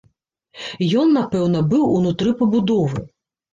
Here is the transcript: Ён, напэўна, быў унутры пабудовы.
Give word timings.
Ён, 1.01 1.07
напэўна, 1.19 1.63
быў 1.75 1.85
унутры 2.01 2.35
пабудовы. 2.43 3.07